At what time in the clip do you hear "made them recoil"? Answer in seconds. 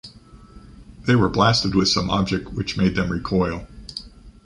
2.75-3.67